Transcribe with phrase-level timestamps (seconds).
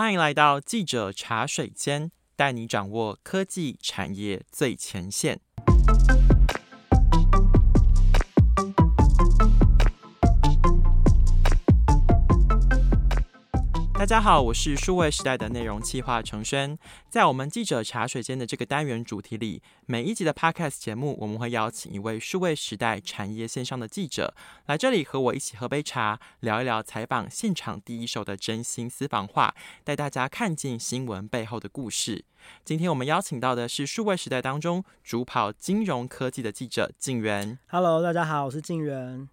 [0.00, 5.42] 欢迎来到记者茶水间，带你掌握科技产业最前线。
[14.00, 16.78] 大家好，我是数位时代的内容企划承轩。
[17.10, 24.32] 在我们记者茶水间的这个单元主题里，每一集的 Podcast 节目，我们会邀请一位数位时代产业线上的记者
[24.64, 32.24] 来这里和我一起喝杯茶，聊一聊采访现场第一手的真心私房话，带大家看见新闻背后的故事。
[32.64, 37.58] 今天我们邀请到的是数位时代当中主跑金融科技的记者静媛。
[37.68, 39.28] Hello，大家好，我是静媛。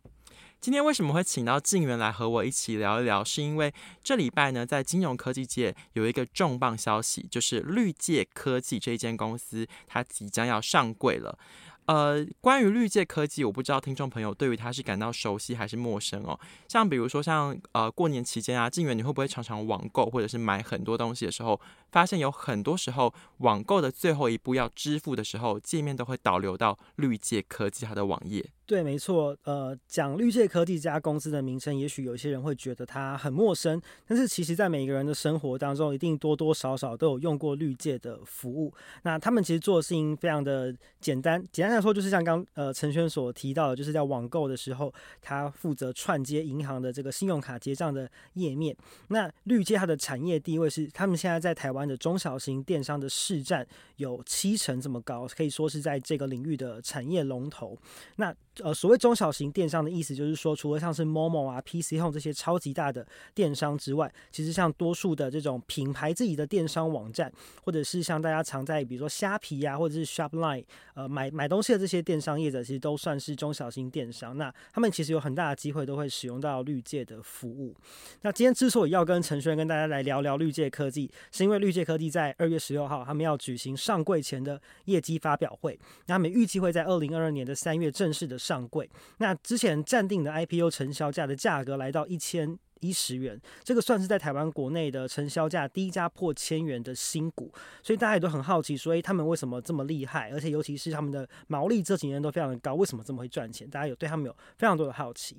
[0.59, 3.23] 今天为什么会请到静媛来和我一起聊一聊？
[3.23, 11.37] 是因为这礼拜呢，在金融科技界有一个重磅消息，就是绿界科技这一间公司，它即将要上柜了。
[11.85, 16.37] 呃，关于绿界科技，我不知道听众朋友对于它是感到熟悉还是陌生哦。
[16.67, 21.57] 像比如说像，呃过年期间啊，静媛你会不会常常网购或者是买很多东西的时候，
[21.91, 28.45] 发现有很多时候网购的最后一步要支付的时候，界面都会导流到绿界科技它的网页。
[28.65, 29.35] 对，没错。
[29.43, 38.73] 呃，讲绿界科技这家公司的名称，也许有些人会觉得它很陌生，但是其实，在每个人的生活当中，一定多多少少都有用过绿界的服务。
[39.03, 48.75] 那他们其实做的事情非常的简单，简单来说，就是像刚呃陈轩所提到的，就是在网购的时候，他负责串接银行的这个信用卡结账的页面。
[49.07, 57.77] 那绿界它的产业地位是，他们现在在台湾的中小型电商的市占有七成这么高，可以说是在这个领域的产业龙头。
[58.15, 63.05] 那呃，所谓中小型电商的意思，就是说，除了像是 Momo 啊、PC Home 这些超级大的
[63.35, 67.31] 电商之外，其实像多数的这种品牌自己的电商网站，
[67.63, 70.63] 或者是像大家常在比如说虾皮呀、或者是 Shopline，
[70.95, 74.35] 呃，买买东西的这些电商业者，其实都算是中小型电商。
[74.37, 77.75] 那他们其实有很大的机会都会使用到绿界的服务。
[78.21, 88.35] 那今天之所以要跟陈轩跟大家来聊聊绿界科技，是因为绿界科技在二月十六号他们要举行上柜前的业绩发表会，那他们预计会在二零二二年的三月正式的。
[88.47, 97.51] 上柜，那之前暂定的 IPO 成销价的价格来到一千一十元，这个算是在台湾国内的成销价第一家破千元的新股，
[97.83, 103.69] 所以大家也都很好奇，所以他们为什么这么厉害，而且尤其是他们的毛利这几年都非常的高，为什么这么会赚钱？
[103.69, 105.35] 大家有对他们有非常多的好奇。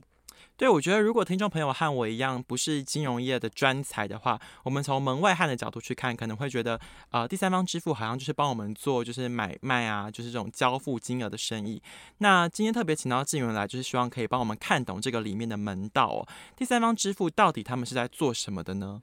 [0.56, 11.80] 对，我觉得如果听众朋友和我一样不是金融业的专才的话，我们从门外汉的角度去看，可能会觉得，呃，第三方支付好像就是帮我们做就是买卖啊，就是这种交付金额的生意。
[12.18, 16.26] 那今天特别请到志远来，就是希望可以帮我们看懂这个里面的门道哦。
[16.56, 19.00] 第三方支付到底他们是在做什么的呢？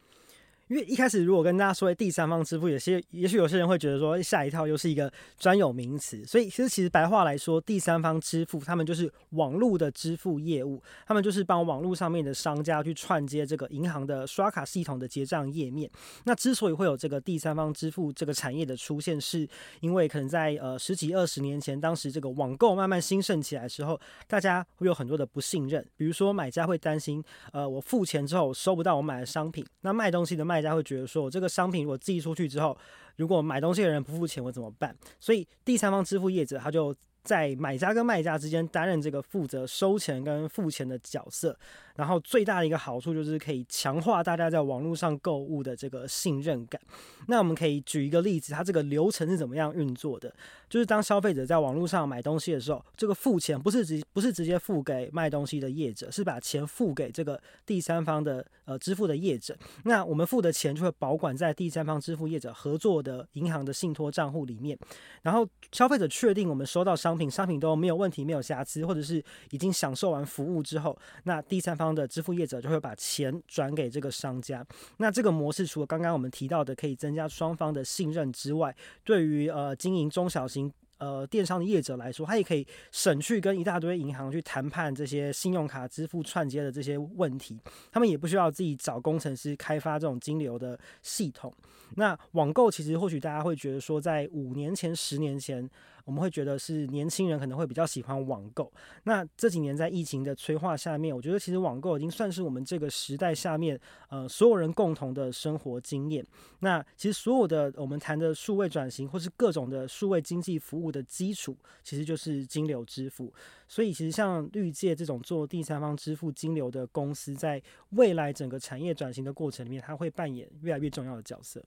[0.67, 6.25] 因为一开始如果跟大家说第三方支付，有些也许有些人会觉得说吓一跳，又是一个专有名词。
[6.25, 15.87] 所以其实其实白话来说，第三方支付他们就是网络的支付业务，他们就是帮网络上面的商家去串接这个银行的刷卡系统的结账页面。
[16.23, 19.47] 那之所以会有这个第三方支付这个产业的出现，是
[19.81, 27.23] 因为可能在呃十几二十年前，当时这个网购慢慢兴盛起来的时候，大家会有很多的不信任，比如说买家会担心，
[27.53, 30.54] 呃，我付钱之后收不到我买的商品，那卖东西的卖。
[30.61, 32.77] 大家会觉得说，我这个商品我寄出去之后，
[33.17, 34.95] 如果买东西的人不付钱，我怎么办？
[35.19, 41.57] 所以第三方支付业者他就在买家跟卖家之间担任这个负责收钱跟付钱的角色。
[41.95, 46.79] 然后最大的一个好处就是可以强化大家在网络上购物的这个信任感。
[47.27, 50.33] 那我们可以举一个例子，它这个流程是怎么样运作的？
[50.67, 59.55] 就是当消费者在网络上买东西的时候，这个付钱不是直不是直接付给卖东西的业者，是把钱付给这个第三方的呃支付的业者。
[59.85, 64.77] 那我们付的钱就会保管在第三方支付业者合作的银行的信托账户里面。
[65.21, 71.95] 然后消费者确定我们收到商品，商品都没有问题、没有瑕疵，或者是已经享受完服务之后，那第三方。
[71.95, 74.65] 的支付业者就会把钱转给这个商家。
[74.97, 87.57] 那这个模式除了刚刚我们提到的可以增加双方的信任之外，对于呃经营中小型呃电商的业者来说，他也可以省去跟一大堆银行去谈判这些信用卡支付串接的这些问题。
[87.91, 91.53] 他们也不需要自己找工程师开发这种金流的系统。
[91.95, 95.69] 那网购其实或许大家会觉得说，在五年前、十年前。
[96.05, 98.71] 我们会觉得是年轻人可能会比较喜欢网购。
[99.03, 103.77] 那这几年在疫情的催化下面，我觉得其实网购已经算是我们这个时代下面
[104.09, 106.25] 呃所有人共同的生活经验。
[106.59, 113.33] 那其实所有的我们谈的数位转型或是各种的数位经济服务的基础，其实就是金流支付。
[113.67, 121.63] 所以其实像绿界这种做第三方支付金流的公司，在未来整个产业转型的过程里面，它会扮演越来越重要的角色。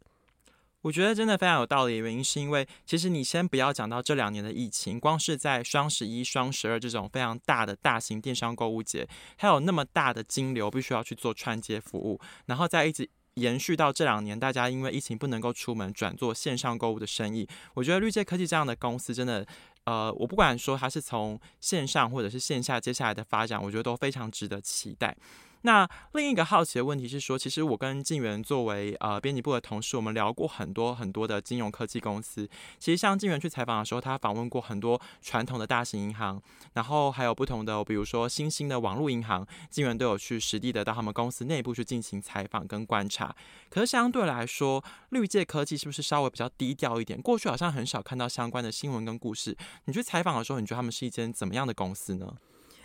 [0.83, 13.09] 我觉得真的非常有道理的原因，是因为其实你先不要讲到这两年的疫情，光是在双十一、双十二这种非常大的大型电商购物节，还有那么大的金流必须要去做串接服务，然后再一直。
[13.35, 17.49] 延续到这两年，大家因为疫情不能够出门，转做线上购物的生意。
[17.75, 19.47] 我觉得绿界科技这样的公司真的。
[19.85, 25.17] 呃，我不管说它是从线上或者是线下接下来的发展，我觉得都非常值得期待。
[25.63, 32.49] 那另一个好奇的问题是说，其实我跟静源作为呃编辑部的同事，我们聊过很多很多的金融科技公司。
[32.79, 36.41] 其实像静源去采访的时候，他访问过很多传统的大型银行，
[36.75, 43.35] 然后还有不同的，比如说新兴的网络银行，静源都有去实地的到他们公司内部去进行采访跟观察。
[43.69, 47.21] 可是相对来说，绿界科技是不是稍微比较低调一点？
[47.21, 49.57] 过去好像很少看到相关的新闻跟故事。
[49.87, 52.35] 你去采访的时候，你觉得他们是一间怎么样的公司呢？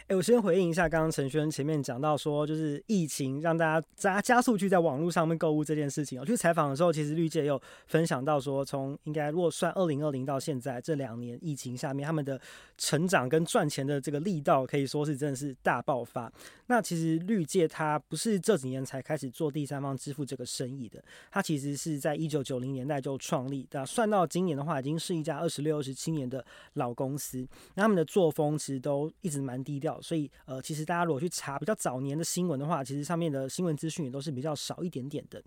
[0.08, 6.20] 哎，我先回应一下，刚刚陈轩前面讲到说，就是疫情让大家加加速去在网络上面购物这件事情。
[6.20, 12.40] 我去采访的时候，其实绿界也有分享到说，从应该如果算二零二零到现在这两年疫情下面，他们的
[12.78, 16.30] 成长跟赚钱的这个力道可以说是真的是大爆发。
[16.68, 21.02] 那其实绿界它不是这几年才开始做第三方支付这个生意的，
[21.32, 23.66] 它其实是在一九九零年代就创立。
[23.72, 27.48] 的算到今年的话，已经是一家二十六、二十七年的老公司。
[27.76, 29.93] 那他们的作风其实都一直蛮低调。
[30.02, 35.44] 所以，呃，其实大家如果去查比较早年的新闻的话，其实上面的新闻资讯也都是比较少一点点的。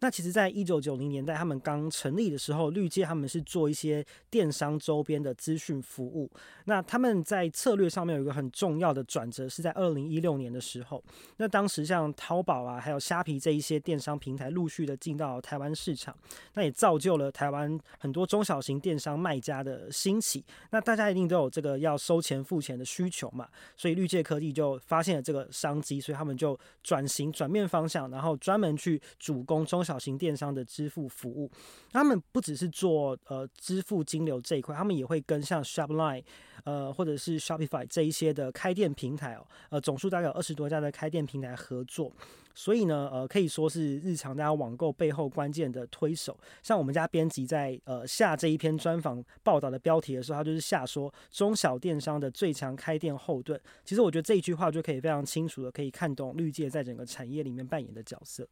[0.00, 6.30] 那其实，在一九九零年代，他们刚成立的时候，绿界他们是做一些电商周边的资讯服务。
[6.66, 11.02] 那他们在策略上面有一个很重要的转折，是在二零一六年的时候。
[11.38, 16.16] 那当时像淘宝啊，还有虾皮这一些电商平台陆续的进到台湾市场，
[16.54, 20.44] 那也造就了台湾很多中小型电商卖家的兴起。
[20.70, 29.82] 那大家一定都有这个要收钱付钱的需求嘛，所以绿界科技就发现了这个商机，所以他们就转型转变方向，然后专门去主攻中。
[29.88, 31.50] 小型电商的支付服务，
[31.90, 36.22] 他们不只是做呃支付金流这一块，他们也会跟像 Shopline
[36.64, 42.12] 呃或者是 Shopify 这一些的开店平台哦，呃总数大概有二十多家的开店平台合作。
[42.54, 46.36] 所以呢，呃，可以说是日常大家网购背后关键的推手。
[46.60, 53.58] 像我们家编辑在呃下这一篇专访报道的标题的时候，他就是下说中小电商的最强开店后盾。
[53.84, 58.44] 其实我觉得这一句话就可以非常清楚的可以看懂绿界在整个产业里面扮演的角色。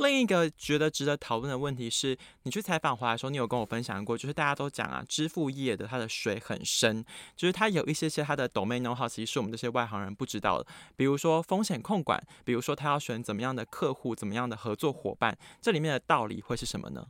[0.00, 7.04] 另一个觉得值得讨论的问题是，你去采访回来的时候，你有跟我分享过，就是大家都讲啊，支付业的它的水很深，
[7.36, 10.66] 就是它有一些些它的 domain know-how，其实是我们这些外行人不知道的，
[10.96, 17.06] 比如说风险控管，比如说他要选怎么样的客户，怎么样的合作伙伴，这里面的道理会是什么呢？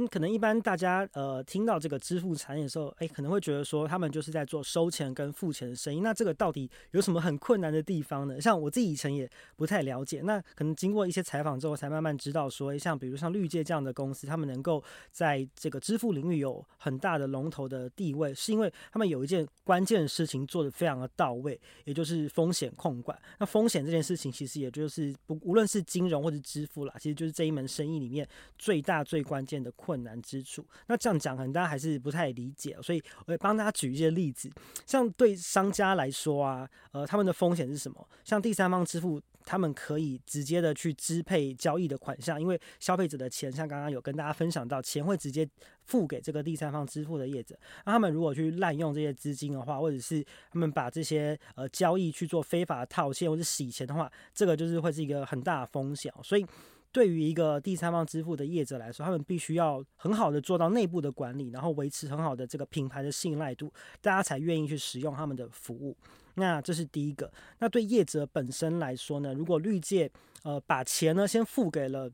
[0.00, 6.00] 嗯，可能一般大家呃听到这个支付产业的时候，哎，可能会觉得说他们就是在做收钱跟付钱的生意。
[6.00, 8.40] 那这个到底有什么很困难的地方呢？
[8.40, 10.22] 像我自己以前也不太了解。
[10.22, 23.20] 那可能经过一些采访之后，才慢慢知道说，像比如像绿界这样的公司，他们能够在这个支付领域有很大的龙头的地位，是因为他们有一件关键的事情做得非常的到位，也就是风险控管。
[23.38, 28.26] 那风险这件事情，其实也就是不无论是金融或者支付啦，其实就是这一门生意里面
[28.56, 29.70] 最大最关键的。
[29.90, 34.48] 困难之处，那这样讲可能大家还是不太理解，所以我也帮大家举一些例子。
[34.86, 38.08] 像对商家来说啊，呃，他们的风险是什么？
[38.22, 45.44] 像第三方支付，他们可以直接的去支配交易的款项，因为消费者的钱，像刚刚有跟大家分享到，钱会直接
[45.86, 47.58] 付给这个第三方支付的业者。
[47.84, 56.12] 那他们如果去滥用这些资金的话，或者是他们把这些呃交易去做非法套现或者洗钱的话，这个就是会是一个很大的风险。
[56.22, 56.46] 所以。
[56.92, 65.96] 对于一个第三方支付的业者来说，他们必须要很好的做到内部的管理，然后维持很好的这个品牌的信赖度，大家才愿意去使用他们的服务。
[66.34, 67.30] 那这是第一个。
[67.58, 70.10] 那对业者本身来说呢，如果绿界
[70.42, 72.10] 呃把钱呢先付给了。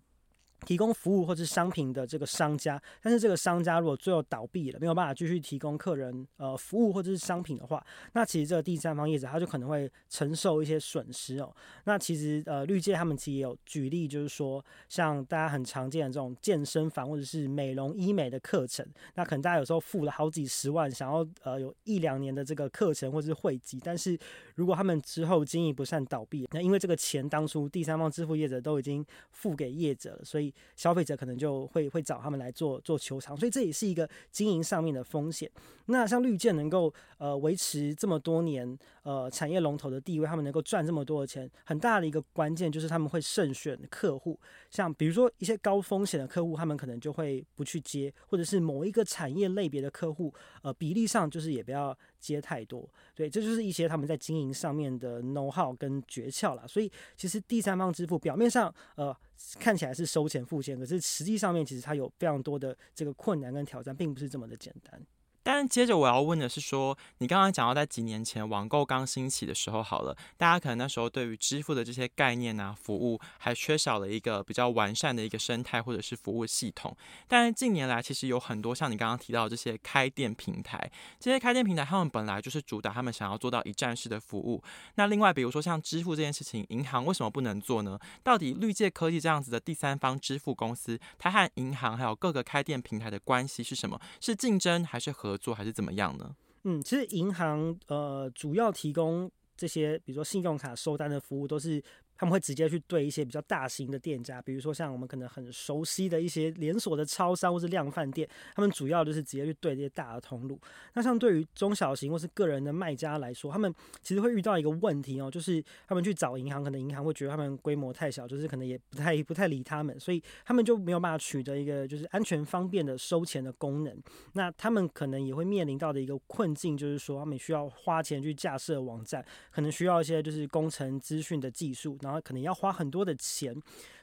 [0.67, 7.83] 提供服务或者商品的这个商家，但是这个商家如果最后倒闭了，没有办法继续提供客人呃服务或者是商品的话，
[8.13, 11.55] 那其实这个第三方业者他就可能会承受一些损失哦。
[11.85, 24.19] 那其实呃绿界他们其实也有举例，就是说像大家很常见的这种健身房或者是美容医美的课程，那可能大家有时候付了好几十万，想要呃有一两年的这个课程或者是会籍，但是
[24.57, 35.51] 如果他们之后经营不善倒闭，那因为这个钱当初第三方支付业者都已经付给业者了，所以消费者可能就会会找他们来做做球场，所以这也是一个经营上面的风险。
[35.87, 44.37] 那像绿箭能够呃维持这么多年呃产业龙头的地位，他们能够赚这么多的钱，很大的一个关键就是他们会慎选客户。
[44.69, 52.87] 像比如说一些高风险的客户，他们可能就会不去接，或者是某一个产业类别的客户，呃比例上就是也不要接太多。
[53.15, 56.67] 对，这就是一些他们在经营上面的 know how 跟诀窍啦。
[56.67, 59.17] 所以其实第三方支付表面上呃。
[59.61, 64.99] 看起来是收钱付钱，可是实际上面其实它有非常多的这个困难跟挑战，并不是这么的简单。
[65.47, 76.97] 但接着我要问的是说，你刚刚讲到在几年前网购刚兴起的时候，好了，大家可能那时候对于支付的这些概念啊、服务，还缺少了一个比较完善的一个生态或者是服务系统。
[77.29, 84.61] 但是近年来，其实有很多像你刚刚提到的这些开店平台，这些开店平台他们本来就是主打他们想要做到一站式的服务。
[84.97, 87.97] 那另外，比如说像支付这件事情，银行为什么不能做呢？
[88.25, 94.01] 到底绿界科技这样子的第三方支付公司，它和银行还有各个开店平台的关系是什么？
[94.21, 96.35] 是竞争还是合做还是怎么样呢？
[96.65, 101.83] 嗯，其实银行呃主要提供这些，比如说信用卡收单的服务，都是。
[102.19, 110.59] 他们会直接去对一些比较大型的店家，比如说像我们可能很熟悉的一些连锁的超商或是量贩店，他们主要就是直接去对这些大的通路。
[110.95, 124.03] 那像对于中小型或是个人的卖家来说，他们其实会遇到一个问题哦，就是他们去找银行，可能银行会觉得他们规模太小，就是可能也不太不太理他们，所以他们就没有办法取得一个就是安全方便的收钱的功能。
[124.33, 131.99] 那他们可能也会面临到的一个困境，就是说他们需要花钱去架设网站，可能需要一些就是工程资讯的技术。
[132.07, 133.53] 然后可能要花很多的钱，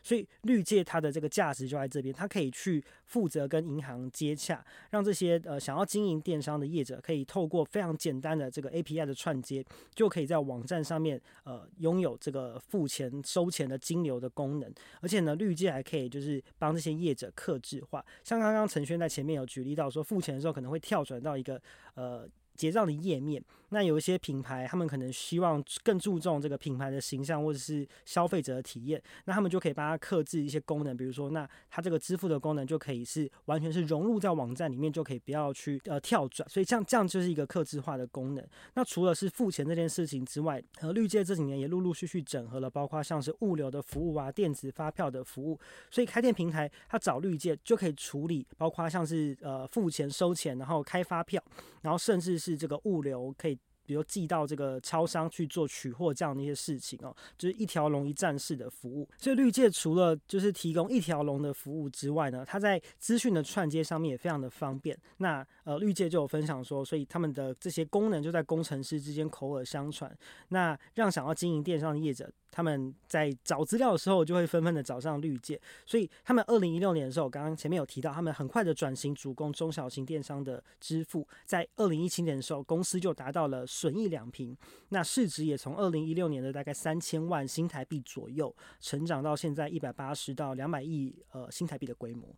[0.04, 14.70] 所以绿界它的这个价值就在这边，它可以去负责跟银行接洽，让这些呃想要经营电商的业者可以透过非常简单的这个 API 的串接，就可以在网站上面呃拥有这个付钱收钱的金流的功能，
[15.00, 21.62] 而且呢，绿界还可以就是帮这些业者客制化，像刚刚陈轩在前面有举例到说，付钱的时候可能会跳转到一个
[21.96, 22.28] 呃。
[22.56, 38.48] 结账的页面，那有一些品牌，他们可能希望更注重这个品牌的形象或者是消费者的体验，那他们就可以帮他克制一些功能，比如说，那它这个支付的功能就可以是完全是融入在网站里面，就可以不要去呃跳转，所以这样这样就是一个克制化的功能。
[38.76, 51.42] 那除了是付钱这件事情之外，呃，绿界这几年也陆陆续续整合了，包括像是物流的服务啊、电子发票的服务，所以开店平台它找绿界就可以处理，包括像是呃付钱、收钱，然后开发票，
[51.82, 59.08] 然后甚至是这个物流可以，比如寄到这个超商去做取货这样的一些事情哦，就是一条龙一站式的服务。
[59.18, 64.98] 所以绿界除了就是提供一条龙的服务之外呢，它在资讯的串接上面也非常的方便。
[65.18, 70.14] 那呃，绿界就有分享说，所以他们的这些功能就在工程师之间口耳相传，
[70.50, 72.30] 那让想要经营电商的业者。
[72.56, 84.56] 他们在找资料的时候，就会纷纷的找上绿界，所以他们二零一六年的时候，刚刚前面有提到，他们很快的转型主攻中小型电商的支付，在二零一七年的时候，公司就达到了损益两平，
[84.90, 92.30] 那市值也从二零一六年的大概三千万新台币左右，成长到现在一百八十到两百亿呃新台币的规模。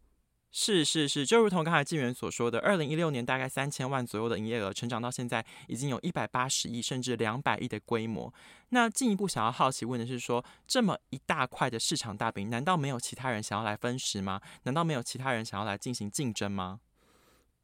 [0.58, 8.34] 是是是，就如同刚才纪元所说的，二零一六年大概三千万左右的营业额，成长到现在已经有一百八十亿甚至两百亿的规模。
[8.70, 14.40] 那进一步想要好奇问的是说，这么一大块的市场大饼，难道没有其他人想要来分食吗？
[14.64, 16.80] 难道没有其他人想要来进行竞争吗？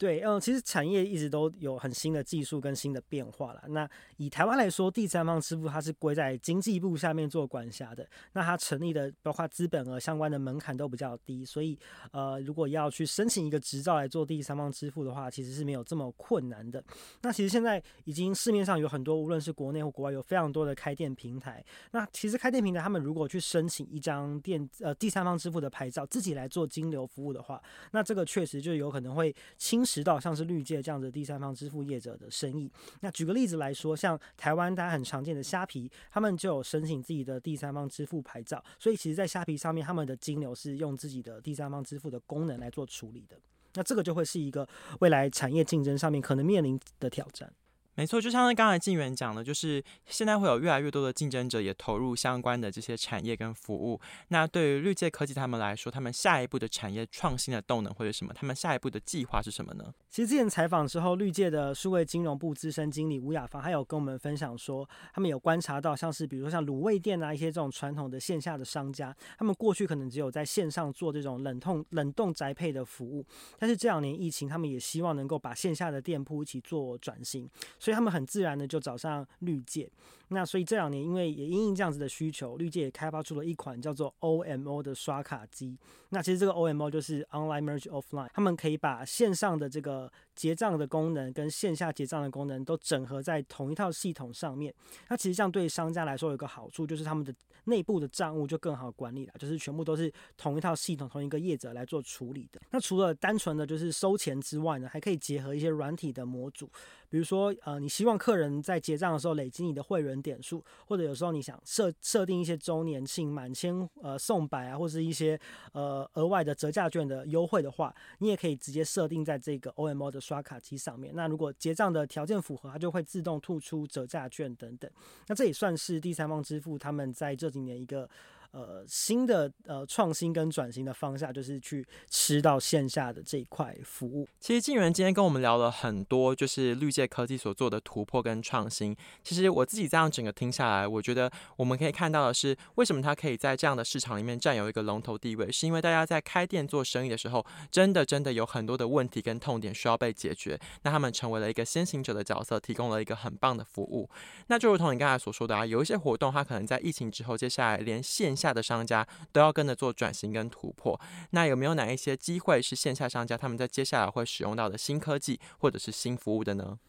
[0.01, 3.61] 对，嗯，其实产业一直都有很新的技术跟新的变化了。
[3.67, 8.09] 那以台湾来说，第三方支付它是归在经济部下面做管辖的。
[8.33, 11.77] 那它成立的包括资本额相关的门槛都比较低，所以
[12.11, 16.83] 呃，如果要去申请一个执照来做第三方支付的话，其实是没有这么困难的。
[17.21, 21.63] 那其实现在已经市面上有很多，无论是国内或国外，有非常多的开店平台。
[21.91, 32.71] 那其实开店平台他们如果去申请一张电呃第三方支付的牌照，自己来做金流服务的话，那这个确实就有可能会侵蚀到像是绿界这样的第三方支付业者的生意。
[33.01, 43.35] 那举个例子来说，像台湾大家很常见的虾皮，他们就有申请自己的第三方支付牌照，所以其实，在虾皮上面，他们的金流是用自己的第三方支付的功能来做处理的。
[43.73, 44.67] 那这个就会是一个
[44.99, 47.51] 未来产业竞争上面可能面临的挑战。
[47.95, 53.99] 没错，就像刚才静远讲的，就是现在会有越来越多的竞争者也投入相关的这些产业跟服务。
[54.29, 58.33] 那对于绿界科技他们来说，他们下一步的产业创新的动能会是什么？
[58.33, 59.93] 他们下一步的计划是什么呢？
[60.09, 73.25] 其实之前采访之后，绿界的数位金融部资深经理吴雅芳还有跟我们分享说，他们有观察到，像是比如说像卤味店啊一些这种传统的线下的商家，他们过去可能只有在线上做这种冷冻冷冻宅配的服务，
[73.59, 77.49] 但是这两年疫情，他们也希望能够把线下的店铺一起做转型。
[77.79, 79.89] 所以以他们很自然的就找上绿界，
[80.29, 85.77] 那所以这两年因为也因应这样子的需求，绿界也开发出了一款叫做 OMO 的刷卡机。
[86.09, 94.73] 那其实这个 OMO 就是 Online Merge Offline，他们可以把线上的这个结账的功能跟线下结账的功能都整合在同一套系统上面。
[95.09, 97.33] 那其实这样对商家来说有个好处，就是他们的
[97.65, 102.59] 内部的账务就更好管理了，就是全部都是同一套系统、同一个业者来做处理的。
[102.71, 106.69] 那除了单纯的就是收钱之外呢，还可以结合一些软体的模组。
[107.07, 115.37] 比如说，呃，你希望客人在结账的时候累积你的会员点数，或者有时候你想设设定一些周年庆满千呃送百啊，或是一些
[115.73, 121.13] 呃额外的折价券的优惠的话，你也可以直接设定在这个 OMO 的刷卡机上面。
[121.13, 124.89] 那如果结账的条件符合，它就会自动吐出折价券等等。
[125.27, 128.09] 那这也算是第三方支付他们在这几年一个。
[128.51, 134.27] 呃，新的呃创新跟转型的方向，就是去吃到线下的这一块服务。
[134.39, 138.95] 其实静源今天跟我们聊了很多，就是绿界科技所做的突破跟创新。
[139.23, 150.59] 其实我自己这样整个听下来，我觉得我们可以看到的是，为什么它可以在这样的市场里面占有一个龙头地位，是因为大家在开店做生意的时候，真的真的有很多的问题跟痛点需要被解决。
[150.83, 154.09] 那他们成为了一个先行者的角色，提供了一个很棒的服务。
[154.47, 166.79] 那就如同你刚才所说的啊，有一些活动，它可能在疫情之后，接下来连线下的商家都要跟着做转型跟突破，那有没有哪一些机会是线下商家他们在接下来会使用到的新科技或者是新服务的呢？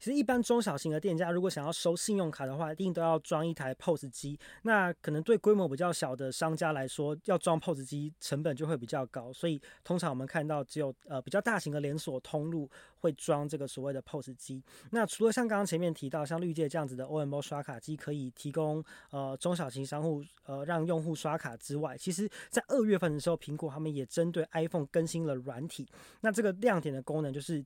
[0.00, 4.38] 其实，一般中小型的店家如果想要收信用卡的话，一定都要装一台 POS 机。
[4.62, 9.30] 那可能对规模比较小的商家来说，要装 POS 机成本就会比较高。
[9.30, 12.66] 所以，通常我们看到只有呃比较大型的连锁通路
[13.00, 14.64] 会装这个所谓的 POS 机。
[14.90, 25.86] 那除了像刚刚前面提到像绿界这样子的 OMO 刷卡机可以提供呃中小型商户呃让用户刷卡之外，其实在二月份的时候，苹果他们也针对 iPhone 更新了软体。
[26.22, 27.62] 那这个亮点的功能就是。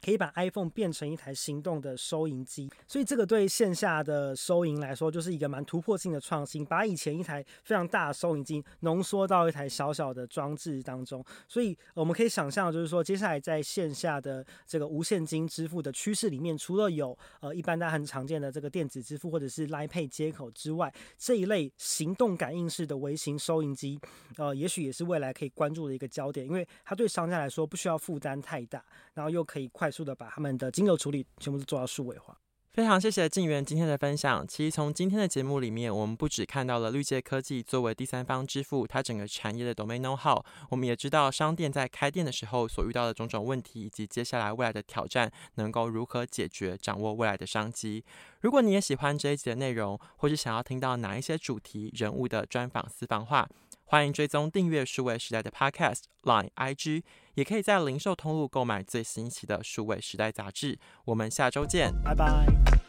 [0.00, 11.22] 可以把 iPhone 变成一台行动的收银机，所以这个对线下的收银来说就是一个蛮突破性的创新，把以前一台非常大的收银机浓缩到一台小小的装置当中。
[11.46, 24.00] 所以我们可以想象，就是说接下来在线下的这个无现金支付的趋势里面，除了有呃一般大家很常见的这个电子支付或者是 Line Pay 接口之外，这一类行动感应式的微型收银机，
[24.38, 29.89] 呃，也许也是未来可以关注的一个焦点，因为它对商家来说不需要负担太大，然后又可以快。
[29.90, 32.38] 快速的把他们的金流处理全部都做到数位化。
[32.72, 34.46] 非常谢谢静源今天的分享。
[34.46, 48.04] 其实从今天的节目里面，我们不只看到了绿界科技作为第三方支付，它整个产业的 domain know-how，我们也知道商店在开店的时候所遇到的种种问题，以及接下来未来的挑战能够如何解决，掌握未来的商机。
[48.42, 53.48] 如果你也喜欢这一集的内容，或是想要听到哪一些主题人物的专访私房话，
[53.90, 57.02] 欢迎追踪订阅数位时代的 Podcast Line IG，
[57.34, 60.78] 也可以在零售通路购买最新一期的数位时代杂志。
[61.06, 62.79] 我们下周见，拜拜。